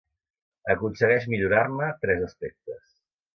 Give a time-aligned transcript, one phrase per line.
[0.73, 2.83] Aconsegueix millorar-ne tres aspectes.